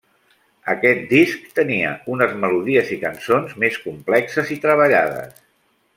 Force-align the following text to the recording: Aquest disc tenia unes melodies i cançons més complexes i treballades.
Aquest 0.71 1.03
disc 1.11 1.43
tenia 1.59 1.91
unes 2.15 2.33
melodies 2.45 2.91
i 2.97 2.99
cançons 3.05 3.55
més 3.65 3.81
complexes 3.85 4.55
i 4.57 4.63
treballades. 4.65 5.41